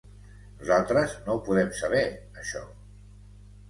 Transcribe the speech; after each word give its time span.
Nosaltres 0.61 1.13
no 1.27 1.35
ho 1.37 1.43
podem 1.51 1.71
saber 1.83 2.05
això. 2.45 2.67